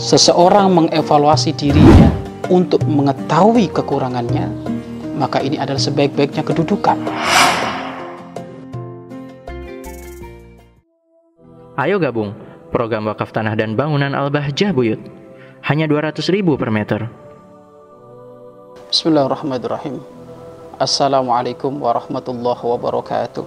seseorang 0.00 0.72
mengevaluasi 0.72 1.52
dirinya 1.52 2.08
untuk 2.48 2.80
mengetahui 2.88 3.68
kekurangannya, 3.68 4.48
maka 5.20 5.44
ini 5.44 5.60
adalah 5.60 5.76
sebaik-baiknya 5.76 6.40
kedudukan. 6.40 6.96
Ayo 11.76 12.00
gabung 12.00 12.32
program 12.72 13.12
wakaf 13.12 13.28
tanah 13.36 13.52
dan 13.52 13.76
bangunan 13.76 14.16
Al-Bahjah 14.16 14.72
Buyut. 14.72 15.00
Hanya 15.60 15.84
200 15.84 16.16
ribu 16.32 16.56
per 16.56 16.72
meter. 16.72 17.04
Bismillahirrahmanirrahim. 18.88 20.00
Assalamualaikum 20.80 21.76
warahmatullahi 21.76 22.64
wabarakatuh. 22.64 23.44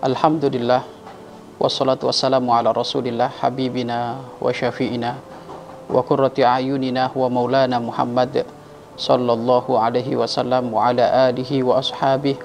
Alhamdulillah 0.00 0.88
wassalatu 1.60 2.08
wassalamu 2.08 2.56
ala 2.56 2.72
rasulillah 2.72 3.28
habibina 3.44 4.24
wa 4.40 4.48
syafi'ina 4.48 5.27
wa 5.88 6.04
qurrati 6.04 6.44
ayunina 6.44 7.08
wa 7.12 7.28
maulana 7.32 7.80
Muhammad 7.80 8.44
sallallahu 9.00 9.80
alaihi 9.80 10.14
wasallam 10.14 10.68
wa 10.68 10.92
ala 10.92 11.32
alihi 11.32 11.64
wa 11.64 11.80
ashabihi 11.80 12.40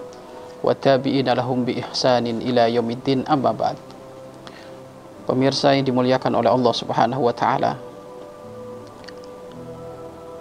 wa 0.64 0.72
tabi'ina 0.72 1.36
lahum 1.36 1.68
bi 1.68 1.84
ihsanin 1.84 2.40
ila 2.40 2.72
yaumiddin. 2.72 3.28
Amma 3.28 3.52
ba'd. 3.52 3.76
Pemirsa 5.28 5.76
yang 5.76 5.84
dimuliakan 5.84 6.40
oleh 6.40 6.52
Allah 6.52 6.74
Subhanahu 6.76 7.22
wa 7.24 7.36
taala 7.36 7.80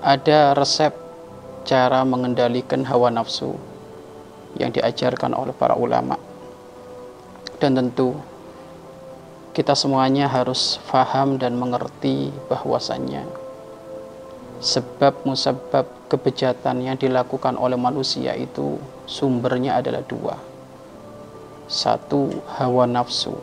ada 0.02 0.54
resep 0.58 0.90
cara 1.62 2.02
mengendalikan 2.02 2.82
hawa 2.82 3.06
nafsu 3.14 3.54
yang 4.58 4.74
diajarkan 4.74 5.34
oleh 5.34 5.54
para 5.54 5.78
ulama. 5.78 6.18
Dan 7.62 7.78
tentu 7.78 8.18
kita 9.52 9.76
semuanya 9.76 10.32
harus 10.32 10.80
faham 10.88 11.36
dan 11.36 11.60
mengerti 11.60 12.32
bahwasannya. 12.48 13.28
Sebab 14.64 15.28
musabab 15.28 15.84
kebejatan 16.08 16.80
yang 16.80 16.96
dilakukan 16.96 17.60
oleh 17.60 17.76
manusia 17.76 18.32
itu 18.32 18.80
sumbernya 19.04 19.76
adalah 19.76 20.00
dua. 20.08 20.40
Satu 21.68 22.32
hawa 22.56 22.88
nafsu 22.88 23.36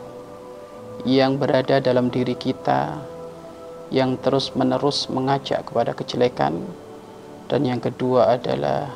yang 1.06 1.38
berada 1.38 1.78
dalam 1.78 2.10
diri 2.10 2.34
kita 2.34 2.98
yang 3.94 4.18
terus 4.18 4.50
menerus 4.58 5.06
mengajak 5.06 5.62
kepada 5.70 5.94
kejelekan 5.94 6.58
dan 7.46 7.60
yang 7.62 7.78
kedua 7.78 8.34
adalah 8.34 8.90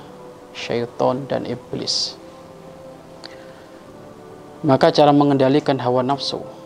syaitan 0.51 1.31
dan 1.31 1.47
iblis. 1.47 2.19
Maka 4.67 4.91
cara 4.91 5.15
mengendalikan 5.15 5.79
hawa 5.79 6.03
nafsu 6.03 6.64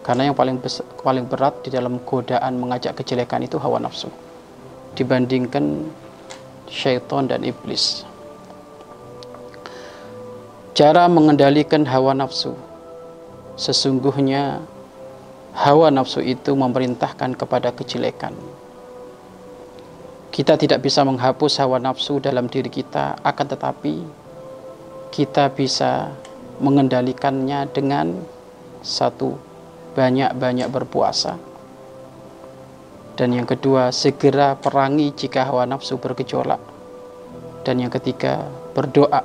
karena 0.00 0.32
yang 0.32 0.36
paling 0.36 0.56
besar, 0.56 0.88
paling 1.04 1.28
berat 1.28 1.60
di 1.60 1.68
dalam 1.68 2.00
godaan 2.08 2.56
mengajak 2.56 2.96
kejelekan 2.96 3.44
itu 3.44 3.60
hawa 3.60 3.76
nafsu. 3.76 4.08
Dibandingkan 4.96 5.92
syaitan 6.66 7.28
dan 7.28 7.44
iblis. 7.44 8.08
Cara 10.72 11.04
mengendalikan 11.04 11.84
hawa 11.84 12.16
nafsu. 12.16 12.56
Sesungguhnya 13.60 14.64
hawa 15.52 15.92
nafsu 15.92 16.24
itu 16.24 16.56
memerintahkan 16.56 17.36
kepada 17.36 17.68
kejelekan. 17.76 18.32
Kita 20.32 20.56
tidak 20.56 20.80
bisa 20.80 21.04
menghapus 21.04 21.60
hawa 21.60 21.76
nafsu 21.76 22.22
dalam 22.24 22.48
diri 22.48 22.72
kita 22.72 23.20
akan 23.20 23.46
tetapi 23.52 23.94
kita 25.12 25.52
bisa 25.52 26.14
mengendalikannya 26.62 27.68
dengan 27.68 28.14
satu 28.80 29.49
banyak-banyak 29.94 30.68
berpuasa. 30.70 31.36
Dan 33.18 33.36
yang 33.36 33.44
kedua 33.44 33.92
segera 33.92 34.56
perangi 34.56 35.12
jika 35.12 35.44
hawa 35.44 35.68
nafsu 35.68 36.00
bergejolak. 36.00 36.60
Dan 37.66 37.84
yang 37.84 37.92
ketiga 37.92 38.48
berdoa 38.72 39.20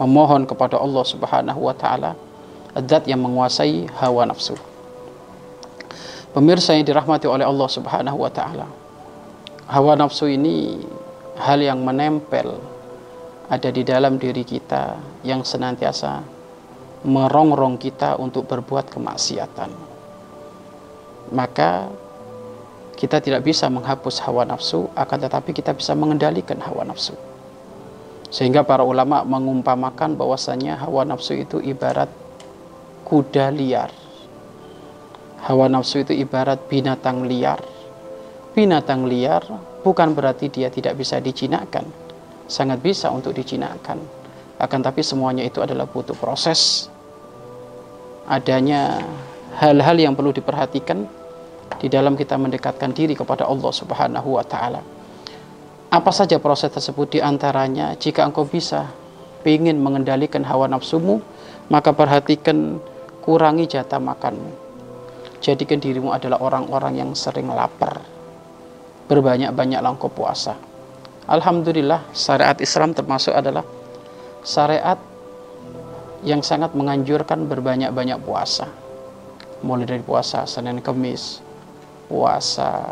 memohon 0.00 0.48
kepada 0.48 0.80
Allah 0.80 1.04
Subhanahu 1.04 1.60
wa 1.60 1.74
taala 1.76 2.16
zat 2.74 3.04
yang 3.04 3.20
menguasai 3.20 3.86
hawa 4.00 4.24
nafsu. 4.24 4.56
Pemirsa 6.34 6.74
yang 6.74 6.82
dirahmati 6.88 7.28
oleh 7.30 7.46
Allah 7.46 7.68
Subhanahu 7.68 8.18
wa 8.24 8.32
taala 8.32 8.66
hawa 9.68 9.94
nafsu 9.96 10.28
ini 10.28 10.82
hal 11.40 11.60
yang 11.60 11.80
menempel 11.80 12.58
ada 13.48 13.68
di 13.68 13.84
dalam 13.84 14.16
diri 14.16 14.42
kita 14.44 14.96
yang 15.24 15.44
senantiasa 15.44 16.33
merongrong 17.04 17.76
kita 17.76 18.16
untuk 18.16 18.48
berbuat 18.48 18.88
kemaksiatan. 18.88 19.70
Maka 21.36 21.92
kita 22.96 23.20
tidak 23.20 23.44
bisa 23.44 23.68
menghapus 23.68 24.24
hawa 24.24 24.48
nafsu, 24.48 24.88
akan 24.96 25.18
tetapi 25.28 25.52
kita 25.52 25.76
bisa 25.76 25.92
mengendalikan 25.92 26.56
hawa 26.64 26.88
nafsu. 26.88 27.12
Sehingga 28.32 28.64
para 28.64 28.82
ulama 28.82 29.22
mengumpamakan 29.22 30.16
bahwasanya 30.16 30.80
hawa 30.80 31.04
nafsu 31.04 31.36
itu 31.36 31.60
ibarat 31.60 32.08
kuda 33.04 33.52
liar. 33.52 33.92
Hawa 35.44 35.68
nafsu 35.68 36.02
itu 36.08 36.16
ibarat 36.16 36.64
binatang 36.72 37.28
liar. 37.28 37.60
Binatang 38.56 39.04
liar 39.04 39.44
bukan 39.84 40.16
berarti 40.16 40.48
dia 40.48 40.72
tidak 40.72 40.96
bisa 40.96 41.20
dijinakkan. 41.20 41.84
Sangat 42.48 42.80
bisa 42.80 43.12
untuk 43.12 43.36
dijinakkan. 43.36 44.00
Akan 44.56 44.80
tapi 44.80 45.04
semuanya 45.04 45.44
itu 45.44 45.60
adalah 45.60 45.84
butuh 45.84 46.16
proses 46.16 46.88
adanya 48.28 49.02
hal-hal 49.60 49.96
yang 49.96 50.14
perlu 50.16 50.32
diperhatikan 50.32 51.04
di 51.78 51.86
dalam 51.92 52.16
kita 52.16 52.40
mendekatkan 52.40 52.90
diri 52.96 53.12
kepada 53.12 53.44
Allah 53.44 53.72
Subhanahu 53.72 54.40
wa 54.40 54.44
taala. 54.44 54.80
Apa 55.94 56.10
saja 56.10 56.42
proses 56.42 56.74
tersebut 56.74 57.18
di 57.18 57.20
antaranya 57.22 57.94
jika 57.94 58.26
engkau 58.26 58.42
bisa 58.48 58.90
ingin 59.46 59.78
mengendalikan 59.78 60.42
hawa 60.42 60.66
nafsumu, 60.66 61.20
maka 61.68 61.92
perhatikan 61.92 62.80
kurangi 63.22 63.68
jatah 63.68 64.00
makanmu. 64.00 64.52
Jadikan 65.44 65.76
dirimu 65.76 66.10
adalah 66.10 66.40
orang-orang 66.40 67.04
yang 67.04 67.10
sering 67.12 67.52
lapar. 67.52 68.00
Berbanyak-banyaklah 69.06 69.90
engkau 69.92 70.08
puasa. 70.08 70.56
Alhamdulillah 71.28 72.08
syariat 72.16 72.56
Islam 72.56 72.96
termasuk 72.96 73.36
adalah 73.36 73.64
syariat 74.40 74.96
yang 76.24 76.40
sangat 76.40 76.72
menganjurkan 76.72 77.44
berbanyak-banyak 77.44 78.18
puasa. 78.24 78.66
Mulai 79.60 79.84
dari 79.84 80.02
puasa 80.04 80.48
Senin 80.48 80.80
Kemis, 80.80 81.44
puasa 82.08 82.84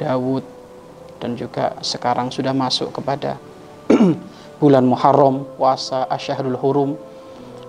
Dawud, 0.00 0.44
dan 1.20 1.36
juga 1.38 1.76
sekarang 1.84 2.32
sudah 2.32 2.56
masuk 2.56 2.90
kepada 2.96 3.36
bulan 4.60 4.84
Muharram, 4.88 5.44
puasa 5.56 6.08
Asyahrul 6.08 6.58
Hurum. 6.58 6.96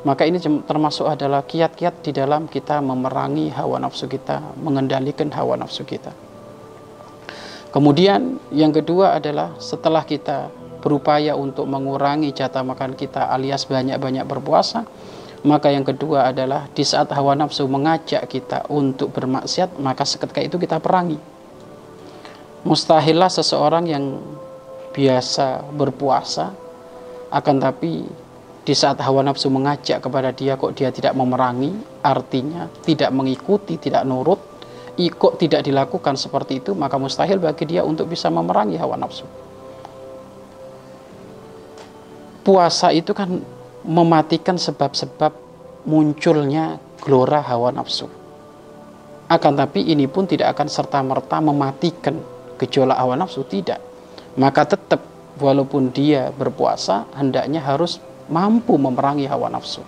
Maka 0.03 0.27
ini 0.27 0.35
termasuk 0.67 1.07
adalah 1.07 1.47
kiat-kiat 1.47 2.03
di 2.03 2.11
dalam 2.11 2.51
kita 2.51 2.83
memerangi 2.83 3.47
hawa 3.55 3.79
nafsu 3.79 4.11
kita, 4.11 4.43
mengendalikan 4.59 5.31
hawa 5.31 5.55
nafsu 5.55 5.87
kita. 5.87 6.11
Kemudian 7.71 8.37
yang 8.51 8.75
kedua 8.75 9.15
adalah 9.15 9.55
setelah 9.63 10.03
kita 10.03 10.51
berupaya 10.83 11.39
untuk 11.39 11.63
mengurangi 11.65 12.35
jatah 12.35 12.61
makan 12.61 12.99
kita 12.99 13.31
alias 13.31 13.63
banyak-banyak 13.63 14.27
berpuasa 14.27 14.83
maka 15.43 15.67
yang 15.67 15.83
kedua 15.83 16.31
adalah 16.31 16.71
di 16.71 16.87
saat 16.87 17.11
hawa 17.11 17.35
nafsu 17.35 17.67
mengajak 17.67 18.23
kita 18.31 18.63
untuk 18.71 19.11
bermaksiat 19.11 19.75
maka 19.75 20.07
seketika 20.07 20.39
itu 20.39 20.55
kita 20.55 20.79
perangi. 20.79 21.19
Mustahillah 22.63 23.27
seseorang 23.27 23.83
yang 23.91 24.23
biasa 24.95 25.67
berpuasa 25.75 26.55
akan 27.27 27.55
tapi 27.59 28.07
di 28.63 28.71
saat 28.71 29.03
hawa 29.03 29.19
nafsu 29.19 29.51
mengajak 29.51 29.99
kepada 29.99 30.31
dia 30.31 30.55
kok 30.55 30.71
dia 30.71 30.87
tidak 30.95 31.11
memerangi 31.11 31.75
artinya 31.99 32.71
tidak 32.79 33.11
mengikuti 33.11 33.75
tidak 33.75 34.07
nurut 34.07 34.39
kok 34.95 35.35
tidak 35.35 35.67
dilakukan 35.67 36.15
seperti 36.15 36.63
itu 36.63 36.71
maka 36.71 36.95
mustahil 36.95 37.43
bagi 37.43 37.67
dia 37.67 37.83
untuk 37.83 38.07
bisa 38.07 38.31
memerangi 38.31 38.79
hawa 38.79 38.95
nafsu 38.95 39.27
puasa 42.43 42.91
itu 42.91 43.15
kan 43.15 43.39
mematikan 43.87 44.59
sebab-sebab 44.59 45.31
munculnya 45.87 46.79
gelora 46.99 47.39
hawa 47.39 47.71
nafsu. 47.71 48.07
Akan 49.31 49.55
tapi 49.55 49.87
ini 49.87 50.05
pun 50.05 50.27
tidak 50.27 50.55
akan 50.55 50.67
serta-merta 50.67 51.39
mematikan 51.39 52.19
gejolak 52.59 52.99
hawa 52.99 53.15
nafsu, 53.15 53.47
tidak. 53.47 53.79
Maka 54.35 54.67
tetap 54.67 54.99
walaupun 55.39 55.89
dia 55.89 56.29
berpuasa, 56.35 57.07
hendaknya 57.15 57.63
harus 57.63 57.99
mampu 58.27 58.75
memerangi 58.75 59.25
hawa 59.27 59.51
nafsu. 59.51 59.81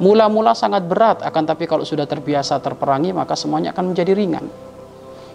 Mula-mula 0.00 0.56
sangat 0.56 0.86
berat, 0.86 1.22
akan 1.22 1.44
tapi 1.44 1.68
kalau 1.68 1.84
sudah 1.84 2.08
terbiasa 2.08 2.58
terperangi, 2.58 3.12
maka 3.12 3.36
semuanya 3.36 3.70
akan 3.70 3.92
menjadi 3.92 4.12
ringan. 4.16 4.46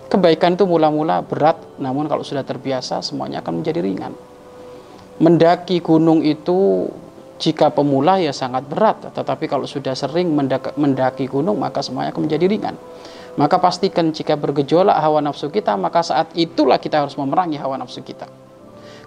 Kebaikan 0.09 0.57
itu 0.57 0.65
mula-mula 0.69 1.21
berat, 1.21 1.57
namun 1.81 2.05
kalau 2.09 2.21
sudah 2.21 2.45
terbiasa, 2.45 3.01
semuanya 3.01 3.41
akan 3.41 3.61
menjadi 3.61 3.81
ringan 3.81 4.13
mendaki 5.19 5.79
gunung 5.79 6.19
itu 6.25 6.89
jika 7.35 7.67
pemula 7.71 8.19
ya 8.19 8.31
sangat 8.31 8.63
berat, 8.67 9.11
tetapi 9.11 9.51
kalau 9.51 9.67
sudah 9.67 9.91
sering 9.91 10.31
mendaki, 10.79 11.27
gunung 11.27 11.59
maka 11.59 11.83
semuanya 11.83 12.15
akan 12.15 12.31
menjadi 12.31 12.45
ringan. 12.47 12.75
Maka 13.35 13.59
pastikan 13.59 14.15
jika 14.15 14.39
bergejolak 14.39 14.95
hawa 14.95 15.19
nafsu 15.19 15.51
kita, 15.51 15.75
maka 15.75 15.99
saat 15.99 16.31
itulah 16.39 16.79
kita 16.79 17.03
harus 17.03 17.19
memerangi 17.19 17.59
hawa 17.59 17.75
nafsu 17.75 17.99
kita. 17.99 18.31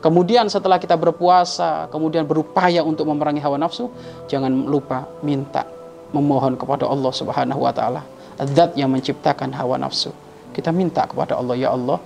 Kemudian 0.05 0.47
setelah 0.53 0.77
kita 0.77 0.95
berpuasa, 1.01 1.89
kemudian 1.89 2.29
berupaya 2.29 2.85
untuk 2.85 3.09
memerangi 3.09 3.41
hawa 3.41 3.57
nafsu, 3.57 3.89
jangan 4.29 4.53
lupa 4.69 5.09
minta, 5.25 5.65
memohon 6.13 6.61
kepada 6.61 6.85
Allah 6.85 7.11
Subhanahu 7.11 7.65
wa 7.65 7.73
taala, 7.73 8.05
zat 8.45 8.77
yang 8.77 8.93
menciptakan 8.93 9.57
hawa 9.57 9.81
nafsu. 9.81 10.13
Kita 10.53 10.69
minta 10.77 11.09
kepada 11.09 11.41
Allah, 11.41 11.57
ya 11.57 11.73
Allah, 11.73 11.97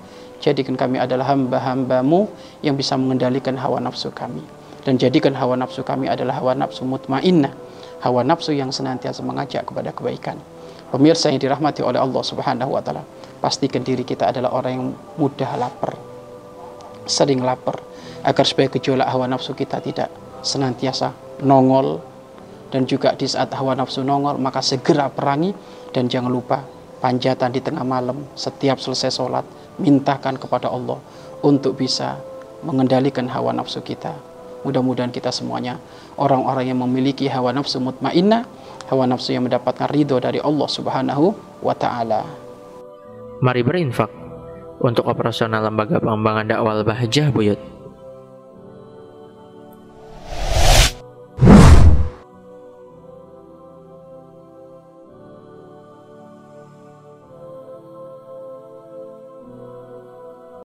jadikan 0.43 0.75
kami 0.75 0.99
adalah 0.99 1.31
hamba-hambamu 1.31 2.27
yang 2.61 2.75
bisa 2.75 2.99
mengendalikan 2.99 3.55
hawa 3.55 3.79
nafsu 3.79 4.11
kami. 4.11 4.43
Dan 4.83 4.99
jadikan 4.99 5.33
hawa 5.39 5.55
nafsu 5.55 5.87
kami 5.87 6.11
adalah 6.11 6.43
hawa 6.43 6.59
nafsu 6.59 6.83
mutmainnah, 6.83 7.55
hawa 8.03 8.27
nafsu 8.27 8.50
yang 8.50 8.75
senantiasa 8.75 9.23
mengajak 9.23 9.62
kepada 9.62 9.94
kebaikan. 9.94 10.37
Pemirsa 10.91 11.31
yang 11.31 11.39
dirahmati 11.39 11.81
oleh 11.87 12.03
Allah 12.03 12.21
Subhanahu 12.27 12.75
wa 12.75 12.83
taala, 12.83 13.06
pastikan 13.39 13.87
diri 13.87 14.03
kita 14.03 14.29
adalah 14.29 14.53
orang 14.53 14.73
yang 14.75 14.87
mudah 15.17 15.55
lapar, 15.56 15.94
sering 17.06 17.41
lapar 17.47 17.79
agar 18.27 18.44
supaya 18.44 18.69
gejolak 18.69 19.06
hawa 19.06 19.31
nafsu 19.31 19.55
kita 19.55 19.79
tidak 19.79 20.11
senantiasa 20.43 21.15
nongol 21.47 22.03
dan 22.75 22.87
juga 22.87 23.15
di 23.15 23.27
saat 23.27 23.55
hawa 23.55 23.79
nafsu 23.79 24.03
nongol 24.03 24.39
maka 24.39 24.62
segera 24.62 25.11
perangi 25.11 25.55
dan 25.94 26.06
jangan 26.11 26.31
lupa 26.31 26.62
panjatan 27.03 27.51
di 27.51 27.59
tengah 27.59 27.83
malam 27.83 28.23
setiap 28.39 28.79
selesai 28.79 29.11
sholat 29.11 29.43
mintakan 29.83 30.39
kepada 30.39 30.71
Allah 30.71 31.03
untuk 31.43 31.75
bisa 31.75 32.23
mengendalikan 32.63 33.27
hawa 33.27 33.51
nafsu 33.51 33.83
kita 33.83 34.15
mudah-mudahan 34.63 35.11
kita 35.11 35.35
semuanya 35.35 35.83
orang-orang 36.15 36.71
yang 36.71 36.79
memiliki 36.79 37.27
hawa 37.27 37.51
nafsu 37.51 37.83
mutmainnah 37.83 38.47
hawa 38.87 39.11
nafsu 39.11 39.35
yang 39.35 39.43
mendapatkan 39.51 39.91
ridho 39.91 40.23
dari 40.23 40.39
Allah 40.39 40.69
subhanahu 40.71 41.35
wa 41.59 41.75
ta'ala 41.75 42.23
Mari 43.43 43.67
berinfak 43.67 44.07
untuk 44.79 45.11
operasional 45.11 45.67
lembaga 45.67 45.99
pengembangan 45.99 46.47
dakwah 46.47 46.79
Bahjah 46.87 47.35
Buyut. 47.35 47.59